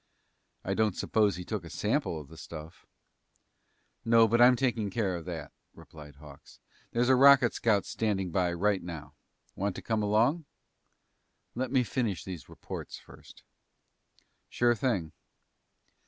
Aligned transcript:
"I 0.63 0.73
don't 0.73 0.95
suppose 0.95 1.35
he 1.35 1.45
took 1.45 1.63
a 1.63 1.69
sample 1.69 2.19
of 2.19 2.27
the 2.27 2.35
stuff?" 2.35 2.87
"No. 4.03 4.27
But 4.27 4.41
I'm 4.41 4.55
taking 4.55 4.89
care 4.89 5.15
of 5.15 5.25
that," 5.25 5.51
replied 5.75 6.15
Hawks. 6.15 6.59
"There's 6.89 7.07
a 7.09 7.15
rocket 7.15 7.53
scout 7.53 7.85
standing 7.85 8.31
by 8.31 8.51
right 8.53 8.81
now. 8.81 9.13
Want 9.55 9.75
to 9.75 9.83
come 9.83 10.01
along?" 10.01 10.45
"Let 11.53 11.69
me 11.69 11.83
finish 11.83 12.23
these 12.23 12.49
reports 12.49 12.97
first." 12.97 13.43
"Sure 14.49 14.73
thing." 14.73 15.11